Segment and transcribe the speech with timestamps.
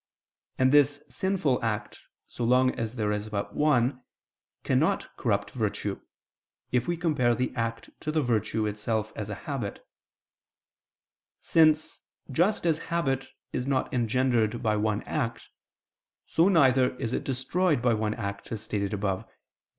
[0.57, 4.01] And this sinful act, so long as there is but one,
[4.63, 6.01] cannot corrupt virtue,
[6.71, 9.85] if we compare the act to the virtue itself as a habit:
[11.39, 12.01] since,
[12.31, 15.49] just as habit is not engendered by one act,
[16.25, 19.33] so neither is it destroyed by one act as stated above (Q.